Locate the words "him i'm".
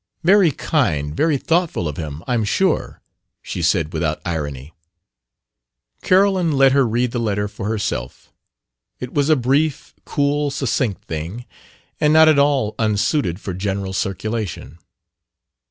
1.97-2.43